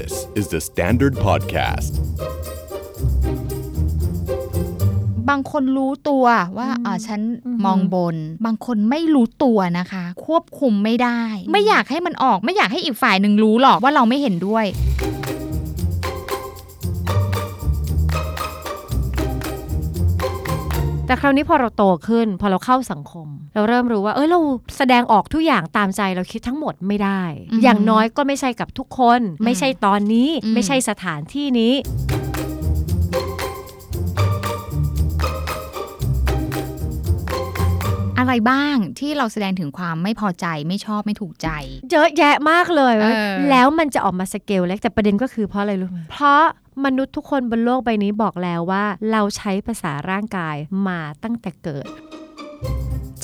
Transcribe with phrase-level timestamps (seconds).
[0.00, 1.92] This is the Standard Podcast.
[5.28, 6.24] บางคนรู้ตัว
[6.58, 7.20] ว่าอ่าฉัน
[7.64, 8.16] มองบน
[8.46, 11.20] บางคนไม่รู้ตัวนะคะ ควบคุมไม่ได้
[11.52, 14.64] ไม่อยากให้มันออก ไม่อยากให้อีกฝ่ายหนึ่งรู้หรอกว่าเราไม่เห็นด้วย
[21.12, 24.38] แต่คราวนี้พอเราโตขึ้น พอเราเข้าสังคม เราเริ่มรู้ว่าเออเรา
[24.76, 27.22] แสดงออกทุกอย่างตามใจเราคิดทั้งหมดไม่ได้
[27.52, 31.72] อือหืออย่างน้อยก็ไม่ใช่กับทุกคน ไม่ใช่ตอนนี้อืมไม่ใช่สถานที่นี้
[38.18, 41.48] อะไรบ้างที่เราแสดงถึงความไม่พอใจไม่ชอบไม่ถูกใจ
[41.92, 46.42] เยอะแยะมากเลยเออแล้วมันจะออกมาสเกลเล็กแต่ประเด็นก็คือเพราะอะไรรู้ไหมเพราะ
[46.84, 50.56] มนุษย์ทุกคนบนโลกใบนี้บอกแล้วว่า เราใช้ภาษาร่างกาย
[50.88, 51.88] มาตั้งแต่เกิด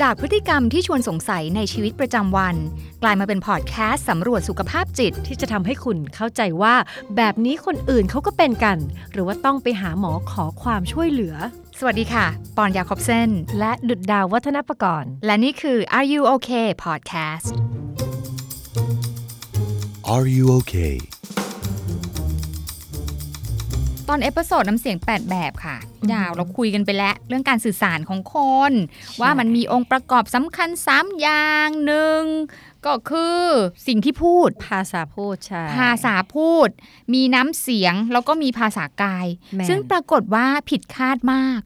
[0.01, 2.57] จากพฤติกรรมที่ชวนสงสัยในชีวิตประจำวัน
[3.03, 6.75] กลายมาเป็นพอดแคสต์สำรวจสุขภาพจิตที่จะทำให้คุณเข้าใจว่า
[7.17, 8.79] แบบนี้คนอื่นเขาก็เป็นกัน
[9.13, 11.37] หรือว่าต้องไปหาหมอขอความช่วยเหลือ
[11.79, 12.27] สวัสดีค่ะ
[12.57, 17.47] ปอนยาคอบเซนและดุดดาววัฒนประกรณ์ และนี่คือ Are You Okay Podcast
[20.15, 20.97] Are you okay?
[24.09, 28.37] ตอน episode น้ำเสียง 8 แบบค่ะอืมดาวเราคุยกันไปแล้ว เรื่องการสื่อสารของค
[28.71, 28.73] น
[29.21, 32.23] ว่ามันมีองค์ประกอบสำคัญ 3 อย่างหนึ่ง
[32.87, 33.43] ก็คือ
[33.87, 36.69] สิ่งที่พูดภาษาพูดใช่ภาษาพูด
[37.15, 41.61] มีน้ำเสียงแล้วก็มีภาษากายแม่นซึ่งปรากฏว่าผิดคาดมาก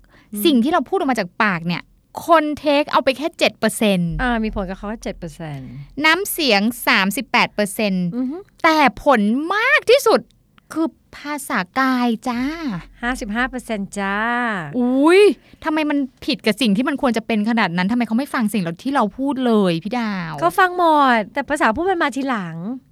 [0.45, 1.83] สิ่งที่เราพูดออกมาจากปากเนี่ย
[2.27, 3.29] คนเทคเอาไปแค่
[3.77, 5.69] 7%อ่ามีผลกับเขาเจ็ดเปอร์เซ็นต์
[6.05, 6.61] น้ำเสียง
[7.43, 9.21] 38%แต่ผล
[9.55, 10.21] มากที่สุด
[10.73, 12.41] คือภาษากายจ้า
[13.03, 14.17] ห้าสิบห้าเปอร์เซ็นต์จ้า
[14.79, 15.23] อุ้ย
[15.65, 20.85] ทำไมมันผิดกับสิ่งที่มันควรจะเป็นขนาดนั้นทำไมเขาไม่ฟังสิ่งเราที่เราพูดเลยพี่ดาวเขาฟังหม
[21.19, 22.57] ด แต่ภาษาพูดมันมาทีหลัง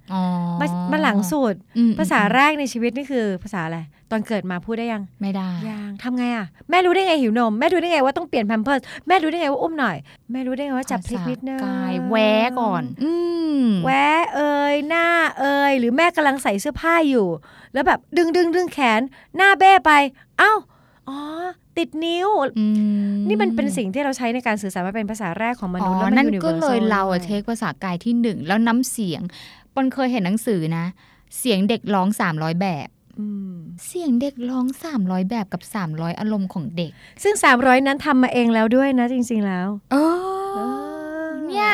[0.61, 3.79] มามาหลังสุดอืมภาษาแรกในชีวิตนี่คือภาษาอะไร
[4.11, 9.97] ตอนเกิดมาพูดได้ยัง ไม่ได้ ยังทำไงอะ แม่รู้ได้ไงหิวนม แม่รู้ได้ไงว่าต้องเปลี่ยนแพมเพิร์สแม่รู้ได้ไงว่าอุ้มหน่อย
[10.31, 13.11] แม่รู้ได้ไงว่าจับพลิกนิดนึงภาษากายแวะก่อน อื
[13.59, 15.07] มแวะเอ่ยหน้า
[15.39, 17.27] เอ่ยหรือแม่กำลังใส่เสื้อผ้าอยู่
[17.73, 19.01] แล้วแบบดึงดึงดึงแขน
[19.37, 19.91] หน้าเบ้ไป
[20.39, 20.53] เอ้า
[21.09, 21.17] อ๋อ
[21.77, 22.65] ติดนิ้วอื
[23.11, 29.21] มนี่มันเป็นสิ่งที่เราใช้ในการสื่อสารมาเป็นภาษาแรกของมอ๋นุษย์แล้วอมันนั่น universal ก็เลยเราอะด้วเทคภาษากายที่หนึ่งแล้วน้ำเสียง
[29.75, 30.85] ปอนเคยเห็นหนังสือนะ
[31.37, 32.87] เสียงเด็กร้อง300แบบ
[33.19, 33.55] อืม
[33.87, 34.65] เสียงเด็กร้อง
[34.97, 35.61] 300 แบบกับ
[35.91, 36.91] 300 อารมณ์ของเด็ก
[37.23, 39.95] ซึ่ง 300 นั้นทำมาเองแล้วด้วยนะจริง ๆ แล้วเอ
[41.25, 41.71] อเนี่ย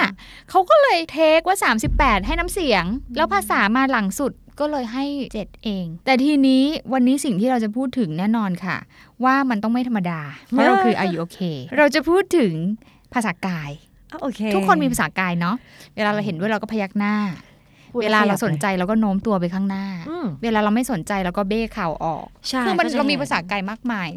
[0.49, 1.57] เขาก็เลยเทคว่า
[1.93, 2.83] 38 ให้น้ำเสียง
[3.15, 5.05] แล้วภาษามาหลังสุดก็เลยให้
[5.37, 8.77] 7 เอง แต่ทีนี้วันนี้สิ่งที่เราจะพูดถึงแน่นอนค่ะ
[9.23, 11.39] ว่ามันต้องไม่ธรรมดา เพราะเราคืออายุโอเค
[11.77, 12.53] เราจะพูดถึง
[13.13, 13.71] ภาษากาย
[14.11, 15.55] อะโอเคทุกคนมีภาษากายเนาะ
[15.95, 17.15] เวลาเราเห็นด้วยเราก็พยักหน้า
[17.56, 17.56] พูด
[18.01, 24.09] เวลาเราขยับสนใจเราก็โน้มตัวไปข้างหน้าอืมเวลาเราไม่สนใจเราก็เบ้เข่าออกใช่คือมันก็จะเรามีห็นภาษากายมากมาย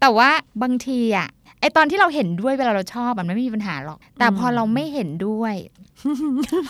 [0.00, 0.30] แต่ว่า
[0.62, 1.28] บางทีอะ
[1.60, 5.54] ไอตอนที่เราเห็นด้วยเวลาเราชอบมันไม่มีปัญหาหรอก แต่พอเราไม่เห็นด้วย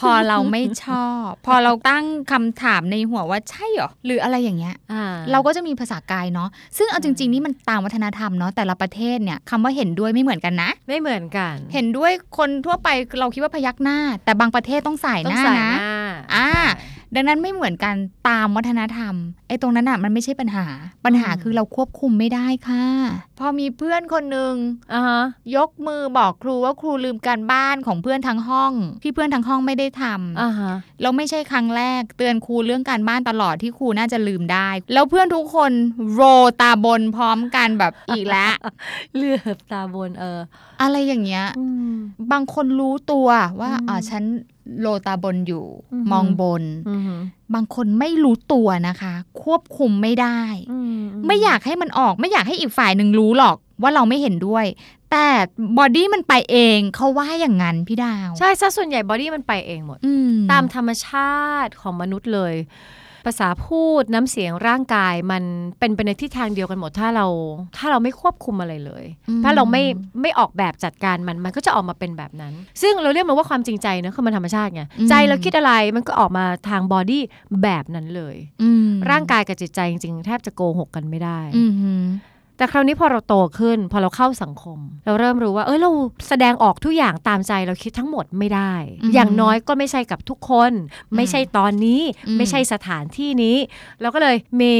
[0.00, 12.88] พอเราไม่ชอบ พอเราตั้งคำถามในหัวว่าใช่เหรอหรืออะไรอย่างเงี้ยอ่าเราก็จะมีภาษากายเนาะซึ่งเอาจริง ๆ นี่มันตามวัฒนธรรมเนาะแต่ละประเทศเนี่ยคำว่าเห็นด้วยไม่เหมือนกันนะ ไม่เหมือนกัน เห็นด้วยคนทั่วไป
[13.20, 15.99] เราคิดว่าพยักหน้า แต่บางประเทศต้องใส่ต้หองน้าใส่นะหน้า
[16.34, 17.94] อ่าใช่ดังนั้นไม่เหมือนกัน
[18.28, 19.14] ตามวัฒนธรรม
[19.48, 20.66] ไอ้ตรงนั้นอะมันไม่ใช่ปัญหา
[21.04, 22.86] ปัญหาอืมคือเราควบคุมไม่ได้ค่ะ
[23.38, 24.54] พอมีเพื่อนคนหนึ่ง
[24.92, 25.22] อ่าฮะ
[25.56, 35.72] ยกมือบอกครูว่าครูลืมการบ้านของเพื่อนทั้งห้อง ที่เพื่อนทั้งห้องไม่ได้ทำอ่าฮะแล้วไม่ใช่ครั้งแรกเตือนครูเรื่องการบ้านตลอดที่ครูน่าจะลืมได้ แล้วเพื่อนทุกคน
[36.14, 36.22] โร
[36.60, 38.52] ตาบนพร้อมกันแบบอีกแล้ว
[39.16, 40.40] เลือบตาบนเออ
[40.82, 41.94] อะไรอย่างเงี้ยอืม
[42.32, 43.28] บางคนรู้ตัว
[43.60, 44.24] ว่าอืมอ่าฉัน
[44.80, 47.02] กลอกตาบนอยู่อือหือมองบนอืม
[47.54, 50.40] บางคนไม่รู้ตัวนะคะ ควบคุมไม่ได้
[50.72, 54.66] อืมไม่อยากให้มันออก ไม่อยากให้อีกฝ่ายหนึ่งรู้หรอกว่าเราไม่เห็นด้วย
[55.10, 55.26] แต่
[55.78, 62.54] body มันไปเองเขาว่าอย่างนั้นพี่ดาว ใช่ซะส่วนใหญ่ body มันไปเองหมดอืมตามธรรมชาติของมนุษย์เลย
[63.26, 65.42] ภาษาพูดน้ำเสียงร่างกายมัน
[65.78, 67.26] เป็นไปในทิศทางเดียวกันหมดถ้าเรา
[67.78, 69.82] ถ้าเราไม่ควบคุมอะไรเลยอืมถ้าเราไม่
[70.22, 72.52] ไม่ออกแบบจัดการมันมันก็จะออกมาเป็นแบบนั้น
[72.82, 77.22] ซึ่งเราเรียกมันว่าความจริงใจเนอะคือมันธรรมชาติไงใจเราคิดอะไรมันก็ออกมาทางบอดี้
[77.62, 82.04] แบบนั้นเลยอืมร่างกายกับจิตใจจริงๆ แทบจะโกหกกันไม่ได้อืมหืม
[82.60, 85.90] แต่คราวนี้พอเราโตขึ้น พอเราเข้าสังคม เราเริ่มรู้ว่า เอ้ยเรา
[86.28, 88.72] แสดงออกทุกอย่างตามใจเราคิดทั้งหมดไม่ได้
[89.02, 90.72] อือฮึอย่างน้อยก็ไม่ใช่กับทุกคน
[91.16, 93.56] ไม่ใช่ตอนนี้อืมไม่ใช่สถานที่นี้
[94.00, 94.74] เราก็เลยมี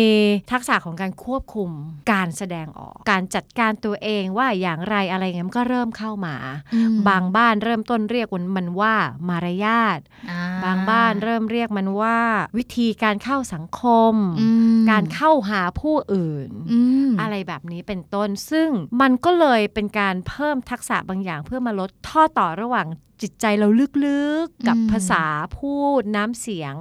[0.53, 1.71] ทักษะของการควบคุม
[2.13, 6.37] การแสดงออก การจัดการตัวเองว่าอย่างไรอะไรเงี้ยมันก็เริ่มเข้ามา
[6.75, 8.95] อืมบางบ้านเริ่มต้นเรียกมันว่า
[9.29, 9.99] มารยาท
[10.31, 12.19] อ่บางบ้านเริ่มเรียกมันว่า
[12.59, 18.69] วิธีการเข้าสังคมอืมการเข้าหาผู้อื่นอืมอะไรแบบนี้เป็นต้น ซึ่ง
[19.01, 22.87] มันก็เลยเป็นการเพิ่มทักษะบางอย่าง เพื่อมาลดท่อต่อระหว่าง
[23.23, 23.69] จิตใจเรา
[24.05, 25.25] ลึกๆกับอืมภาษา
[25.59, 26.77] พูดน้ำเสียง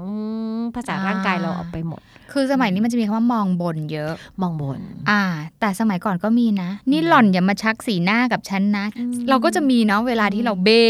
[0.75, 2.01] ภาษาร่างกายเราออกไปหมด
[2.33, 5.21] คือสมัยนี้มันจะมีคำว่ามองบนเยอะ มองบน อ่า
[5.59, 10.85] แต่สมัยก่อนก็มีนะ นี่หล่อนอย่ามาชักสีหน้ากับฉันนะอืมเราก็จะมีเนาะเวลาที่เราเบ้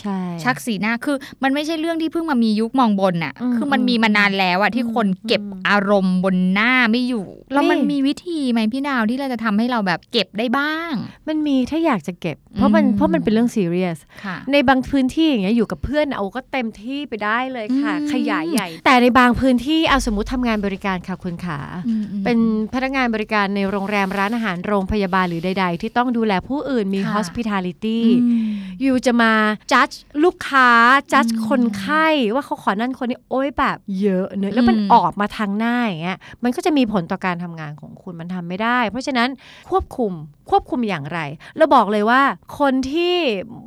[0.00, 10.92] ใช่ชักสีหน้าคือ มันไม่ใช่เรื่องที่เพิ่งมามียุคมองบนน่ะอืมคือมันมีมานานแล้วอะที่คนเก็บอืมอารมณ์บนหน้าไม่อยู่แล้วมันนี่มีวิธีไหมพี่ดาวที่เราจะทำให้เราแบบเก็บได้บ้าง
[11.28, 22.38] มันมีถ้าอยากจะเก็บ เพราะมันอืมเพราะมันเป็นเรื่องซีเรียสค่ะในบางพื้นที่อย่างเงี้ยอยู่กับเพื่อนเอาก็เต็มที่ไปได้เลยค่ะอืมขยายใหญ่ แต่ในบางพื้นที่เอาสมมติทำงานบริการค่ะคุณขาอืมอืมเป็น
[22.74, 28.50] พนักงานบริการในโรงแรมร้านอาหารโรงพยาบาลหรือใด ๆ ที่ต้องดูแลผู้อื่นมีค่ะ hospitality อืม
[28.82, 29.32] อยู่จะมา
[29.72, 29.88] จัด
[30.24, 30.70] ลูกค้า
[31.14, 39.28] จัดอืมคนไข้ว่าเขาขอนั่นคนนี้โอ้ยแบบเยอะเนอะแล้วมันอืมออกมาทางหน้าอย่างเงี้ยมันก็จะมีผลต่อการทำงานของคุณมันทำไม่ได้ เพราะฉะนั้น
[39.70, 40.12] ควบคุม
[40.50, 41.20] ควบคุมอย่างไร
[41.56, 42.22] เราบอกเลยว่า
[42.58, 43.16] คนที่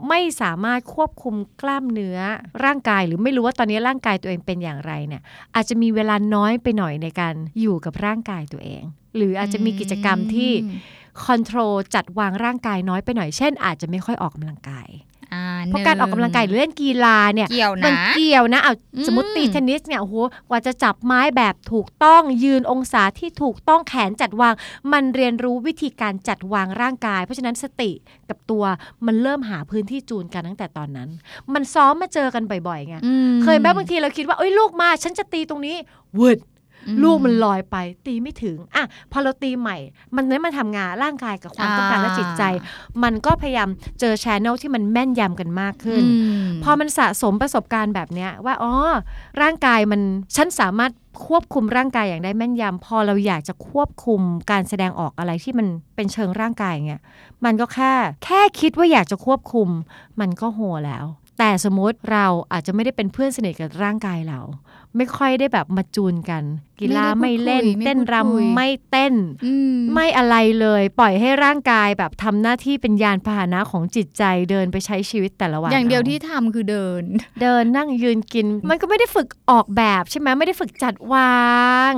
[0.09, 2.17] ไม่สามารถควบคุมกล้ามเนื้อ
[2.63, 5.21] ร่างกายหรือไม่รู้ว่าตอนนี้ร่างกายตัวเองเป็นอย่างไรเนี่ย
[5.55, 8.83] อาจจะมีเวลาน้อยไปหน่อยในการอยู่กับร่างกายตัวเอง
[9.15, 10.51] หรืออาจจะมีกิจกรรมที่
[11.25, 15.10] คอนโทรลจัดวางร่างกายน้อยไปหน่อยเช่น อาจจะไม่ค่อยออกกำลังกายอ่า
[15.67, 20.15] เพราะการออกกำลังกายหรือเล่นกีฬาเนี่ยเกี่ยวมันะเกี่ยวนะเอาอืมสมมติตีเทนนิสเนี่ยโอ้โห
[20.49, 24.53] กว่าจะจับไม้แบบถูกต้องยืนองศาที่ถูกต้องแขนจัดวาง
[24.91, 27.91] มันเรียนรู้วิธีการจัดวางร่างกาย เพราะฉะนั้นสติ
[28.29, 28.63] กับตัว
[29.05, 31.09] มันเริ่มหาพื้นที่จูนกันตั้งแต่ตอนนั้น
[31.53, 35.75] มันซ้อมมาเจอกันบ่อยๆไงอืมเคยไหมบางทีเราคิดว่าเอ้ยลูกมาฉันจะตีตรงนี้
[36.19, 36.50] วืดอื
[37.03, 37.75] ลูกมันลอยไป
[38.05, 39.77] ตีไม่ถึงอะพอเราตีใหม่
[40.15, 42.43] มันไม่มาทำงานร่างกายกับความต้องการและจิตใจ
[43.03, 43.69] มันก็พยายาม
[43.99, 46.09] เจอชแนลที่มันแม่นยำกันมากขึ้นอื
[46.43, 48.73] มพอมันสะสมประสบการณ์แบบเนี้ยว่าอ๋อ
[49.41, 50.01] ร่างกายมัน
[50.35, 50.91] ฉันสามารถ
[51.27, 57.01] ควบคุมร่างกายอย่างได้แม่นยำพอเราอยากจะควบคุมการแสดงออกอะไรที่มันเป็นเชิงร่างกายเงี้ย
[57.45, 57.91] มันก็แค่
[58.25, 59.69] แค่คิดว่าอยากจะควบคุม
[60.19, 61.05] มันก็โหแล้ว
[61.39, 64.39] แต่สมมติเราอาจจะไม่ได้เป็นเพื่อนสนิทกับร่างกายเรา
[64.97, 66.43] ไม่ค่อยได้แบบมาจูนกัน
[66.79, 69.13] กีฬาไม่ไม่ได้พูดคุยเล่นไม่เต้นพูดคุยรำไม่เต้น
[69.45, 77.03] อืมไม่อะไรเลย ปล่อยให้ร่างกายแบบทำหน้าที่เป็นยานพาหนะของจิตใจเดินไปใช้ชีวิตแต่ละวัน อย่างเดียวอที่ทำคือเดิน
[77.41, 81.45] เดินนั่งยืนกิน มันก็ไม่ได้ฝึกออกแบบใช่ไหมไม่ได้ฝึกจัดวา
[81.91, 81.93] ง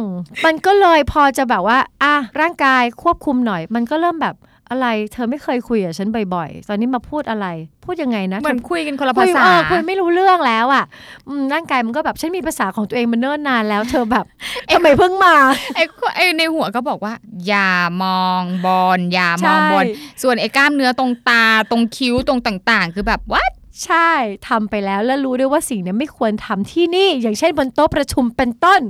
[0.45, 4.35] มันก็เลยพอจะแบบว่าอะร่างกายควบคุมหน่อย มันก็เริ่มแบบ
[4.73, 7.47] อะไร เธอไม่เคยคุยกับฉันบ่อยๆ ตอนนี้มาพูดอะไร
[7.85, 10.85] พูดยังไงนะเหมือนคุยกันคนละคุภายษาเออคุยไม่รู้เรื่องแล้วอะ
[11.27, 14.25] อืมร่างกายมันก็แบบฉันมีภาษาของตัวเองมาเนิ่นนานแล้ว เธอแบบ
[14.73, 15.35] ทำไมเพิ่งมา
[15.75, 15.83] ไอ้
[16.15, 17.13] ไอ้ในหัวก็บอกว่า
[17.47, 17.71] อย่า
[18.03, 18.67] มองบ
[18.97, 23.43] นอย่ามองบนใช่ส่วนไอ้กล้ามเนื้อตรงตาตรงคิ้วตรงต่างๆ คือแบบว่า
[23.85, 24.09] ใช่
[24.47, 28.81] ทำไปแล้วแล้วรู้ด้วยว่าสิ่งเนี้ยไม่ควรทำที่นี่ อย่างเช่นบนโต๊ะประชุมเป็นต้น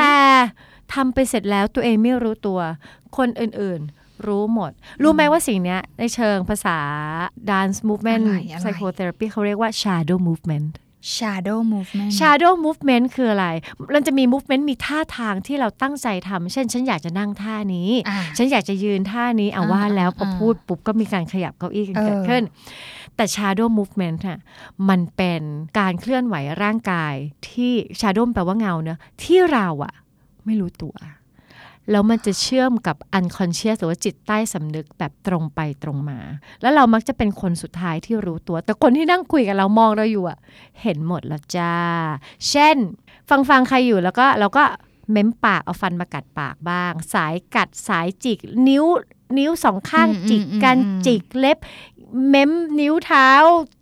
[0.00, 0.16] แต่
[0.94, 2.60] ทำไปเสร็จแล้วตัวเองไม่รู้ตัว
[3.16, 4.72] คนอื่นๆ รู้หมด
[5.02, 6.78] รู้ไหมว่าสิ่งเนี้ยในเชิงภาษา
[7.50, 10.72] dance movement อะไรอะไร psychotherapy เขาเรียกว่า shadow movement
[11.16, 13.46] shadow movement shadow movement คืออะไร
[13.94, 22.42] มันจะมี movement มีท่าทางที่เราตั้งใจทำ เช่น ฉันอยากจะนั่งท่านี้อ่าฉันอยากจะยืนท่านี้ เอาอ่าว่าแล้วพออาพูดปุ๊บก็มีการขยับเก้าอี้กันเกิดเออขึ้น
[23.16, 24.38] แต่ shadow movement อะ
[24.88, 25.42] มันเป็น
[25.78, 27.14] การเคลื่อนไหวร่างกาย
[27.48, 29.94] ที่ shadow แปลว่าเงาเนอะที่เราอะ
[30.46, 30.94] ไม่รู้ตัว
[31.90, 36.18] แล้วมันจะเชื่อมกับ unconscious หรือว่าจิตใต้สำนึกแบบตรงไปตรงมา
[36.62, 40.38] แล้วเรามักจะเป็นคนสุดท้ายที่รู้ตัว แต่คนที่นั่งคุยกับเรามองเราอยู่อะ
[40.82, 41.74] เห็นหมดแล้วจ้า
[42.48, 42.76] เช่น
[43.28, 44.64] ฟังฟังใครอยู่แล้วก็เราก็
[45.10, 48.84] เม้มปากเอาฟันมากัดปากบ้าง สายกัดสายจิก นิ้ว
[49.38, 51.58] นิ้วสองข้างอืมจิกกันอืมอืมจิกเล็บ
[52.28, 53.28] เม้มนิ้วเท้า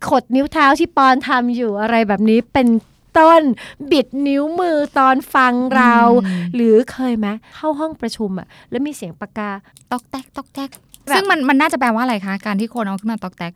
[0.09, 2.69] ขดนิ้วเท้าที่ปอนทำอยู่อะไรแบบนี้เป็น
[3.19, 3.43] ต้น
[3.91, 9.51] บิดนิ้วมือตอนฟังเราอืมหรือเคยไหมเข้าห้องประชุมอะแล้วมีเสียงปากกา
[9.93, 10.85] ตอกแตกตอกแตกแบบ
[11.15, 13.53] ซึ่งมันมันน่าจะแปลว่าอะไรคะ การที่คนเอาขึ้นมาตอกแตก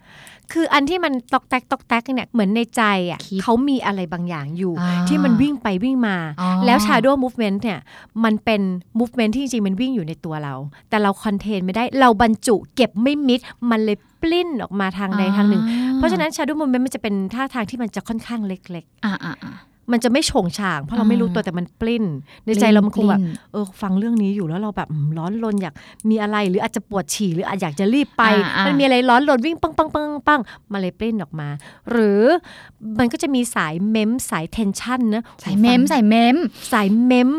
[0.52, 7.78] คืออันที่มันตอกแตกตอกแตกเนี่ยเหมือนในใจอะคิดเขามีอะไรบางอย่างอยู่อ่าที่มันวิ่งไปวิ่งมาอ๋อแล้ว shadow movement เนี่ย
[8.24, 8.60] มันเป็น
[9.00, 10.54] movement ที่จริงๆมันวิ่งอยู่ในตัวเรา
[10.88, 15.62] แต่เราคอนเทนไม่ได้เราบรรจุเก็บไม่มิด มันเลยปลิ้นออกมาทางใดทางหนึ่ง
[15.96, 22.04] เพราะฉะนั้น shadow movement มันจะเป็นท่าทางที่มันจะค่อนข้างเล็กอ่าอ่าอ่าๆ มันจะไม่โฉงฉาง เพราะเราไม่รู้ตัวแต่มันปลิ้น
[22.44, 23.20] ในใจเรามันคงแบบ
[23.52, 25.74] เออฟังเรื่องนี้อยู่แล้วเราแบบอืมร้อนรนอยาก
[26.10, 30.40] มีอะไรหรืออาจจะปวดฉี่หรืออาจอยากจะรีบไปอ่าอ่ามัมันมีอะไรร้อนรนวิ่งปังปังปังปัง
[30.72, 31.48] มาเลยปลิ้นออกมา
[31.90, 32.22] หรือ
[32.98, 36.36] มันก็จะมีสายเมมสายเทนชันนะใส่เมมใส่เมม
[36.72, 37.30] สายเมม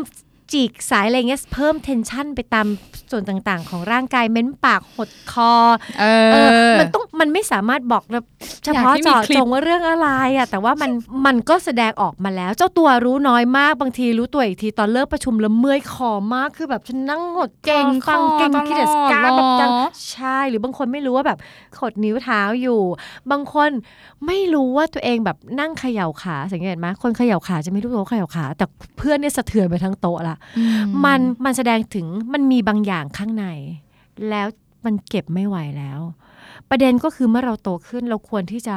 [0.52, 2.66] จิกสายอะไรเงี้ยเพิ่มเทนชันไปตาม
[3.10, 5.52] ส่วนต่างๆ ของร่างกายเม้นปากหดคอ
[6.00, 8.24] เอเอออมันต้องมันไม่สามารถบอกแบบ
[8.64, 10.90] เฉพาะอยากให้มีเจาะคลิปจงว่าเรื่องอะไรอะแต่ว่ามัน
[11.26, 19.70] มันก็แสดงออกมาแล้ว เจ้าตัวรู้น้อยมากบางทีรู้ตัวอีกทีตอนเลิกประชุมแล้วเมื่อยคอมากคือแบบฉันนั่งหดเก่งฟังคอเก่งตลอดคิดสการเหรอแบบจัง
[20.12, 21.38] ใช่หรือบางคนไม่รู้ว่าแบบ
[21.78, 22.80] ขดนิ้วเท้าอยู่
[23.30, 23.70] บางคน
[24.26, 28.66] ไม่รู้ว่าตัวเองแบบนั่งเขย่าขาสังเกตไหมคนเขย่าขาจะไม่รู้ตัวว่าเขย่าขา แต่
[28.98, 30.35] เพื่อนเนี่ยสะเทือนไปทั้งโต๊ะละอื
[31.04, 33.46] มันมันแสดงถึงมันมีบางอย่างข้างใน
[34.28, 34.46] แล้ว
[34.84, 36.00] มันเก็บไม่ไหวแล้ว
[36.70, 38.76] ประเด็นก็คือเมื่อเราโตขึ้นเราควรที่จะ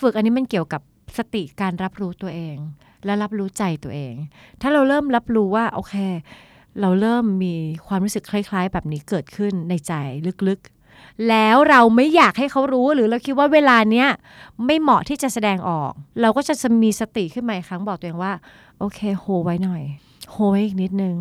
[0.00, 0.82] ฝึกอันนี้มันเกี่ยวกับ
[1.18, 2.56] สติการรับรู้ตัวเอง
[3.04, 4.14] และรับรู้ใจตัวเอง
[4.60, 5.94] ถ้าเราเริ่มรับรู้ว่าโอเค
[6.80, 7.54] เราเริ่มมี
[7.86, 9.92] ความรู้สึกคล้าย ๆ แบบนี้เกิดขึ้นในใจ
[10.48, 14.08] ลึกๆ แล้วเราไม่อยากให้เขารู้หรือเราคิดว่าเวลาเนี้ย
[14.66, 18.32] ไม่เหมาะที่จะแสดงออก เราก็จะมีสติขึ้นมาอีกครั้งบอกตัวเองว่า
[18.78, 19.82] โอเคโฮไว้หน่อย
[20.30, 21.16] โฮไว้อีกนิดนึง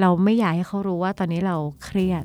[0.00, 2.24] เราไม่อยากให้เขารู้ว่าตอนนี้เราเครียด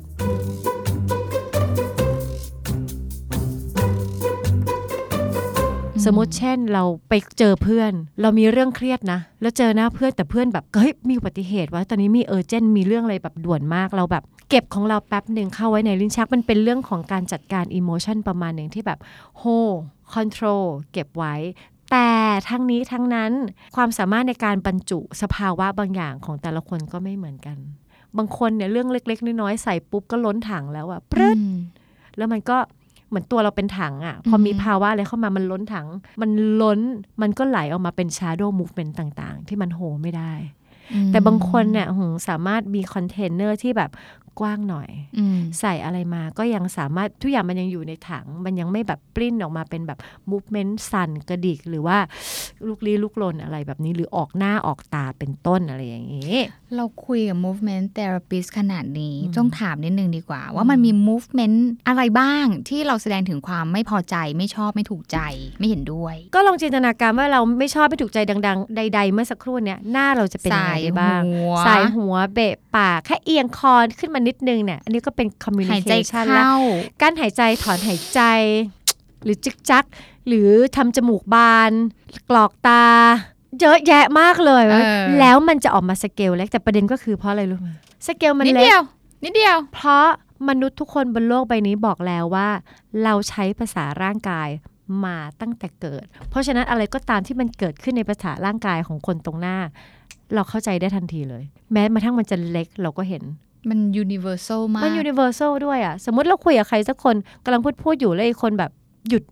[6.04, 18.98] สมมติเช่นเราไปเจอเพื่อน เรามีเรื่องเครียดนะ แล้วเจอหน้าเพื่อนแต่เพื่อนแบบเฮ้ยมีอุบัติเหตุวะตอนนี้มีเออร์เจนมีเรื่องอะไรแบบด่วนมากเราแบบเก็บของเราแป๊บหนึ่งเข้าไว้ในลิ้นชักมันเป็นเรื่องของการจัดการอิโมชันประมาณหนึ่งที่แบบ
[19.38, 21.34] hold control เก็บไว้
[21.94, 22.12] แต่
[22.48, 23.32] ทั้งนี้ทั้งนั้น
[23.76, 27.58] ความสามารถในการบรรจุสภาวะบางอย่างของแต่ละคนก็ไม่เหมือนกัน
[28.16, 31.56] บางคนเนี่ยเรื่องเล็ก ๆ น้อยๆใส่ปุ๊บก็ล้นถังแล้วอะปรึ๊ดอืม
[32.16, 32.56] แล้วมันก็
[33.08, 35.86] เหมือนตัวเราเป็นถังอะ่ะพอมีอือฮึภาวะอะไรเข้ามามันล้นถัง
[36.20, 36.30] มัน
[36.62, 36.80] ล้น
[37.22, 40.32] มันก็ไหลออกมาเป็น shadow movement ต่าง ๆ ที่มันโหไม่ได้
[41.08, 43.90] แต่บางคนเนี่ยหืมสามารถมีคอนเทนเนอร์ที่แบบ
[44.40, 49.98] กว้างหน่อยอืมใส่อะไรมาก็ยังสามารถทุกอย่างมันยังอยู่ในถัง มันยังไม่แบบปริ้นออกมาเป็นแบบ
[50.30, 51.98] movement สั่นกระดิก หรือว่า
[52.66, 56.34] ลุกลี้ลุกลนอะไรแบบนี้ หรือออกหน้าออกตาเป็นต้นอะไรอย่างนี้
[56.76, 65.18] เราคุยกับ movement therapist ขนาดนี้อืมต้องถามนิดนึงดีกว่า ว่ามันมี movement อะไรบ้างที่เราแสดงถึงความไม่พอใจไม่ชอบไม่ถูกใจ
[65.58, 75.26] ไม่เห็นด้วย ก็ลองจินตนาการว่าเราไม่ชอบไม่ถูกใจดัง ๆ ใด ๆ เมื่อสักครู่เนี้ยหน้าเราจะเป็นยังไงได้บ้างหัวสายหัวเบะปากแค่เอียงคอขึ้นมานิดนึงเนี่ยอันนี้ก็เป็น
[75.72, 76.56] หายใจ communication ละเข้า
[77.02, 78.20] การหายใจถอนหายใจ
[79.24, 79.84] หรือจิกจัก
[80.28, 81.72] หรือทำจมูกบาน
[82.30, 82.84] กรอกตา
[83.60, 87.68] เยอะแยะมากเลยเออแล้วมันจะออกมาสเกลเล็กแต่ประเด็นก็คือเพราะอะไรรู้ไหม
[88.06, 88.82] สเกลมันนิดเล็กเดียว
[89.24, 90.06] นิดเดียว เพราะ
[90.48, 92.48] มนุษย์ทุกคนบนโลกใบนี้บอกแล้วว่า
[93.04, 94.48] เราใช้ภาษาร่างกาย
[95.04, 99.58] มาตั้งแต่เกิด เพราะฉะนั้นอะไรก็ตามที่มันเกิดขึ้นในภาษาร่างกายของคนตรงหน้า
[100.34, 103.22] เราเข้าใจได้ทันทีเลย แม้มาทั้งมันจะเล็กเราก็เห็น
[103.70, 108.70] มัน universal มาก มัน universal ด้วยอะสมมติเราคุยกับใครสักคนกำลังพูดพูดอยู่แล้วอีกคนแบบ
[109.08, 109.22] หยุด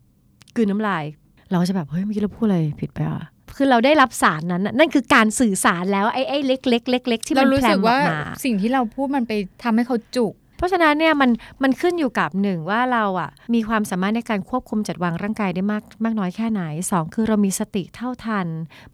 [0.57, 1.05] กลืนน้ำลาย
[1.51, 11.31] เราก็จะแบบเฮ้ยเมื่อกี้เราพูดอะไรผิดไปอะคือเราได้รับสารนั้นน่ะนั่นคือการสื่อสารแล้วไอ้ไอ้เล็กเล็กเล็กเล็กที่เรามันรู้แพร่สึกออกว่ามาสิ่งที่เราพูดมันไปทำให้เขาจุก เพราะฉะนั้นเนี่ยมัน
[11.63, 18.47] มันขึ้นอยู่กับหนึ่งว่าเราอะมีความสามารถในการควบคุมจัดวางร่างกายได้มากมากน้อยแค่ไหนสองคือเรามีสติเท่าทัน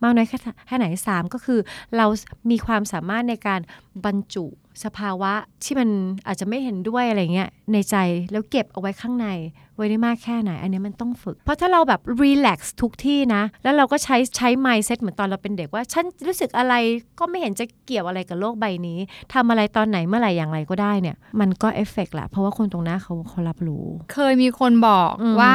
[0.03, 1.61] มากน้อยแค่แค่ไหนสามก็คือ
[1.97, 2.07] เรา
[2.51, 3.61] มีความสามารถในการ
[4.05, 4.45] บรรจุ
[4.85, 5.33] สภาวะ
[5.65, 5.89] ที่มัน
[6.27, 7.97] อาจจะไม่เห็นด้วยอะไรเงี้ยในใจ
[8.33, 9.29] แล้วเก็บเอาไว้ข้างใน
[9.77, 16.75] ไว้ได้มากแค่ไหน อันนี้มันต้องฝึก เพราะถ้าเราแบบรีแลกซ์ทุกที่นะ แล้วเราก็ใช้ใช้ mindset เหมือนตอนเราเป็นเด็กว่า ฉันรู้สึกอะไร
[17.19, 18.99] ก็ไม่เห็นจะเกี่ยวอะไรกับโลกใบนี้
[19.35, 25.55] ทำอะไรตอนไหนเมื่อไหร่อย่างไรก็ได้เนี่ย มันก็เอฟเฟกต์แหละเพราะว่าคนตรงหน้าเขาเขารับรู้ เคยมีคนบอกว่า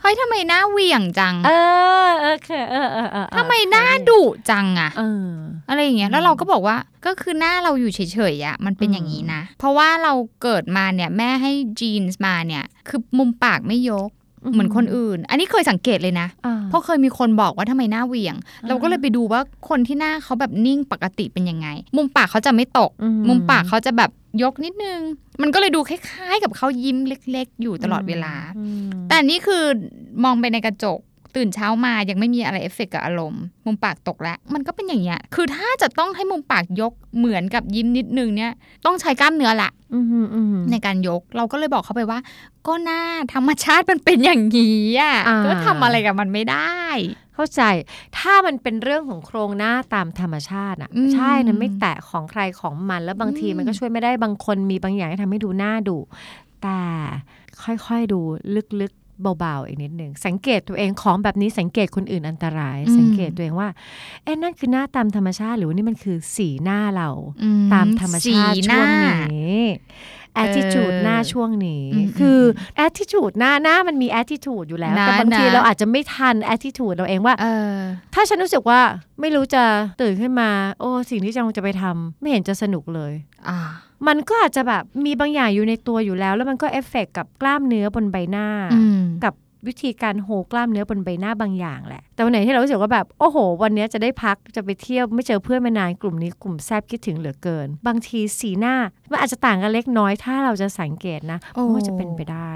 [0.00, 1.50] เฮ้ยทำไมหน้าเหวี่ยงจัง เอ
[2.06, 5.30] อเออค่ะเออเออเออเออทำไมหน้าดุจังอะเออ
[5.68, 6.76] อะไรอย่างเงี้ยแล้วเราก็บอกว่า
[7.06, 10.12] ก็คือหน้าเราอยู่เฉยๆอะมันเป็นอืมอย่างนี้นะ เพราะว่าเรา
[10.42, 14.10] เกิดมาเนี่ยแม่ให้จีนส์มาเนี่ย คือมุมปากไม่ยก
[14.52, 24.10] เหมือนคนอื่น อันนี้เคยสังเกตเลยนะอ่าเพราะเคยมีคนบอกว่าทำไมหน้าเหวี่ยงอ่าเราก็เลยไปดูว่าคนที่หน้าเขาแบบนิ่งปกติเป็นยังไง มุมปากเขาจะไม่ตกอืมุมปากเขาจะแบบ
[24.42, 25.00] ยกนิดนึง
[25.42, 29.64] มันก็เลยดูคล้ายๆ กับเขายิ้มเล็ก ๆ อยู่ตลอดเวลาอืมแต่นี่คือ
[30.24, 30.98] มองไปในกระจก
[31.36, 38.52] ตื่นเช้ามายังไม่มีอะไรเอฟเฟกต์กับอารมณ์ มุมปากตกแล้วมันก็เป็นอย่างเงี้ยคือถ้าจะต้องให้มุมปากยกเหมือนกับยิ้มนิดนึงเนี่ย
[38.86, 42.18] ต้องใช้กล้ามเนื้อละอืมอืมอืมในการยกเราก็เลยบอกเขาไปว่า
[42.66, 43.00] ก็หน้า
[43.34, 46.82] ธรรมชาติมันเป็นอย่างนี้อะอ่าก็ทำอะไรกับมันไม่ได้
[47.34, 47.62] เข้าใจ
[48.18, 55.96] ถ้ามันเป็นเรื่องของโครงหน้าตามธรรมชาติอะอืมใช่นั้นไม่แตะของใครของมันแล้วบางทีอืมมันก็ช่วยไม่ได้บางคนมีบางอย่างที่ทำให้ดูหน้าดู
[56.62, 56.80] แต่
[57.62, 58.20] ค่อยๆดู
[58.80, 59.05] ลึกๆ
[59.38, 63.68] เบาๆอีกนิดหนึ่งสังเกตตัวเองของแบบนี้สังเกตคนอื่นอันตรายอืมสังเกตตัวเองว่า
[64.24, 67.10] เอ๊ะนั่นคือหน้าตามธรรมชาติหรือว่านี่มันคือสีหน้าเรา
[67.42, 69.62] อืตามธรรมชาติสีหช่วงน้านี้
[70.44, 72.40] attitude เออหน้าช่วงนี้อืมคือ
[72.86, 77.74] attitude หน้าหน้ามันมี attitude อยู่แล้วนะแต่บางทีนะเราอาจจะไม่ทัน attitude เราเองว่าเออ
[78.14, 78.80] ถ้าฉันรู้สึกว่า
[79.20, 79.62] ไม่รู้จะ
[80.00, 80.50] ตื่นขึ้นมา
[80.80, 83.12] โอ้สิ่งที่กำลังจะไปทำไม่เห็นจะสนุกเลย
[83.48, 83.58] อ่า
[84.06, 89.34] มันก็อาจจะแบบมีบางอย่างอยู่ในตัวอยู่แล้ว แล้วมันก็เอฟเฟกต์กับกล้ามเนื้อบนใบหน้าอืมกับ
[89.68, 98.74] วิธีการโฮกล้ามเนื้อบนใบหน้าบางอย่างแหละ แต่วันไหนที่เรารู้สึกว่าแบบโอ้โห วันนี้จะได้พักจะไปเที่ยวไม่เจอเพื่อนมานานกลุ่มนี้กลุ่มแซบคิดถึงเหลือเกิน บางทีสีหน้า
[99.10, 102.52] มันอาจจะต่างกันเล็กน้อยถ้าเราจะสังเกตนะโอ้ว่าจะเป็นไปได้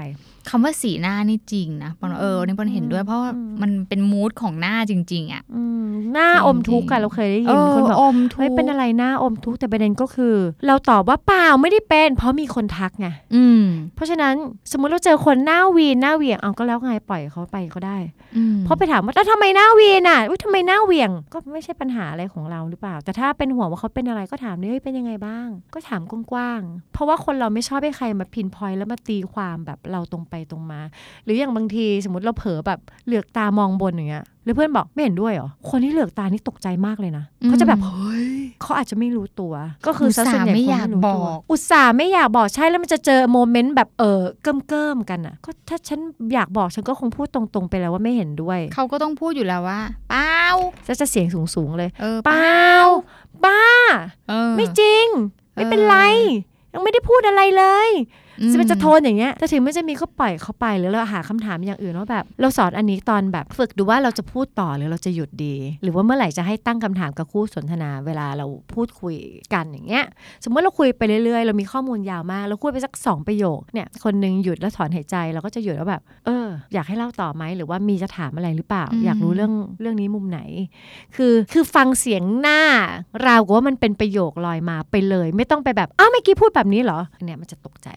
[0.49, 10.35] คำว่าสีหน้านี่จริงนะปอนเออนี่ปอนเห็นด้วยเพราะว่าอืมมันเป็นมูดของหน้าจริง ๆ อะอืมหน้าอมทุกข์อะเราเคยได้ยินคนบอกอมทุกเฮ้ยเป็นอะไรหน้าอมทุกข์แต่ประเด็นก็คือ
[10.67, 13.63] เราตอบว่าเปล่าไม่ได้เป็น เพราะมีคนทักไงอืม
[13.95, 14.33] เพราะฉะนั้น
[14.71, 17.97] สมมุติเราเจอคนหน้าวีนหน้าเหวี่ยงเอาก็แล้วไงปล่อยเขาไปก็ได้
[18.37, 30.79] อืมเพราะไปถามว่าแล้วทำไมหน้าวีนอะอุ๊ยทำไมหน้าเหวี่ยงก็ไม่ใช่ปัญหาอะไรของเราหรือเปล่า แต่ถ้าเป็นห่วงว่าเขาเป็นอะไรก็ถามเลยเฮ้ยเป็นยังไงบ้าง ก็ถามกว้างๆเพราะว่าคนเราไม่ชอบให้ใครมาพินพอยแล้วมาตีความแบบเราตรงไปตรงมา
[31.23, 39.53] หรืออย่างบางทีสมมติเราเผลอแบบเหลือกตามองบนอย่างเงี้ยหรือเพื่อนบอกไม่เห็นด้วยเหรอคนที่เหลือกตานี่ตกใจมากเลยนะเขาจะแบบเฮ้ยเขาอาจจะไม่รู้ตัว
[39.87, 45.99] ก็คืออุตส่าห์ส่วนใหญ่ไม่คนอยากรู้ตัวบอกอุตส่าห์ไม่อยากบอกใช่แล้วมันจะเจอโมเมนต์แบบเออเกิมเกิมๆกันอะก็ถ้าฉัน
[46.33, 50.37] อยากบอกฉันก็คงพูดตรงๆไปแล้วว่าไม่เห็นด้วย เขาก็ต้องพูดอยู่แล้วว่าเปล่า
[50.87, 52.69] จะจะเสียงสูงๆเลยเออเปล่า
[53.45, 53.63] บ้า
[54.29, 55.07] เออไม่จริง
[55.53, 55.97] ไม่เป็นไร
[56.73, 57.89] ยังไม่ได้พูดอะไรเลย
[58.30, 69.15] อืม จะเป็นจะโทนอย่างเงี้ยแต่ถึงไม่จะมีก็ปล่อยเขาไปหรือเราหาคำถามอย่างอื่นว่าแบบเราสอนอันนี้ตอนแบบฝึกดูว่าเราจะพูดต่อหรือเราจะหยุดดี หรือว่าเมื่อไหร่จะให้ตั้งคำถามกับคู่สนทนาเวลาเราพูดคุย
[69.53, 70.05] กันอย่างเงี้ย
[70.43, 80.39] สมมติเราคุยไปเรื่อยๆ เรามีข้อมูลยาวมากเราคุยไปสักสองประโยคเนี่ยคนหนึงหยุดแล้วถอนหายใจเราก็จะหยุดแล้วแบบ เออ อยากให้เล่าต่อไหมหรือว่ามีจะถามอะไรหรือเปล่าอืมอยากรู้เรื่องเรื่องนี้มุมไหน
[81.15, 82.59] คือคือฟังเสียงหน้า
[83.25, 87.89] ราวกับว่ามันเป็นประโยคลอยมาไปเลย ไม่ต้องไปแบบอ้าวเมื่อกี้พูดแบบนี้เหรออันเนี่ยมันจะตกใจ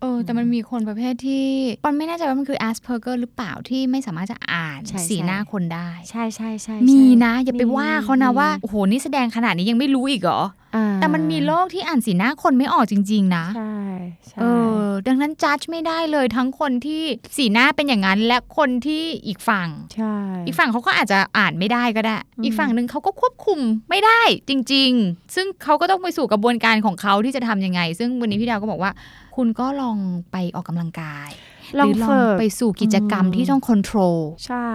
[0.00, 1.46] เออแต่มันมีคนประเภทที่
[1.84, 10.67] ปอนไม่แน่ใจว่ามันคือ Asperger หรือเปล่าที่ไม่สามารถจะอ่านใช่สีใช่หน้าคนได้ ใช่ใช่ใช่มีใช่นะ อย่าไปมีว่าเขานะมีว่า โอ้โห นี่แสดงขนาดนี้ยังไม่รู้อีกเหรออ่า
[11.00, 13.78] แต่มันมีโรคที่อ่านสีหน้าคนไม่ออกจริง ๆ นะ ใช่
[14.28, 14.44] ใช่เอ
[14.80, 17.02] อ ดังนั้นจัดไม่ได้เลยทั้งคนที่
[17.36, 20.14] สีหน้าเป็นอย่างนั้น และคนที่อีกฝั่ง ใช่
[20.46, 23.58] อีกฝั่งเขาก็อาจจะอ่านไม่ได้ก็ได้อืมอีกฝั่งหนึ่งเขาก็ควบคุม
[23.90, 28.92] ไม่ได้จริง ๆ ซึ่งเขาก็ต้องไปสู่กระบวนการของเขาที่จะทำยังไง ซึ่งวันนี้พี่ดาวก็บอกว่า
[29.36, 29.98] คุณก็ลอง
[30.32, 34.68] ไปออกกำลังกายลอง หรือลองฝึกไปสู่กิจกรรมอืมที่ต้องค o n t r o l ใช่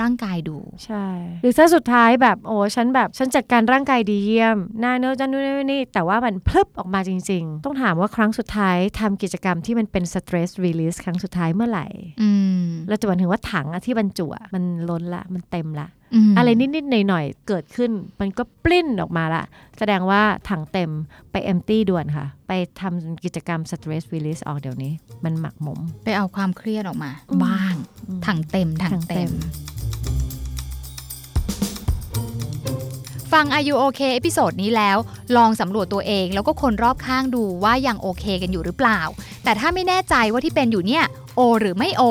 [0.00, 1.04] ร่างกายดู ใช่
[1.42, 11.86] หรือถ้าสุดท้ายแบบโอ้ฉันแบบฉันจัดการร่างกายดีเยี่ยมหน้าเนื้อจันนู่นนนนี่แต่ว่ามันพลึบออกมาจริง ๆ ต้องถามว่าครั้งสุดท้ายทำกิจกรรมที่มันเป็น stress release ครั้งสุดท้ายเมื่อไหร่
[12.22, 15.99] อืมเราจะหมายถึงว่าถังอะที่บรรจุอะมันล้นละมันเต็มละม
[16.36, 19.44] อะไรนิดๆหน่อยๆเกิดขึ้น มันก็ปลิ้นออกมาละ
[19.78, 20.90] แสดงว่าถังเต็ม
[21.30, 24.92] ไป empty ด่วนค่ะ ไปทำกิจกรรม stress release ออกเดี๋ยวนี้
[25.24, 27.74] มันหมักหมม ไปเอาความเครียดออกมาอืมบ้าง
[28.08, 29.32] อืมถังเต็มถังถังเต็เต็มม
[33.32, 34.96] ฟัง Are You OK episode นี้แล้ว
[35.36, 39.00] ลองสำรวจตัวเองแล้วก็คนรอบข้างดูว่ายังโอเคกันอยู่หรือเปล่า
[39.44, 41.04] แต่ถ้าไม่แน่ใจว่าที่เป็นอยู่เนี่ย
[41.36, 42.02] โอ หรือไม่โอ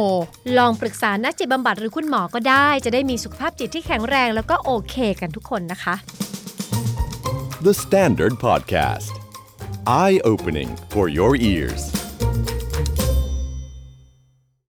[0.57, 5.95] ลองปรึกษานักจิตบำบัดหรือคุณหมอก็ได้ จะได้มีสุขภาพจิตที่แข็งแรงแล้วก็โอเคกันทุกคนนะคะ
[7.61, 9.11] The Standard Podcast.
[9.85, 11.98] Eye opening for your ears.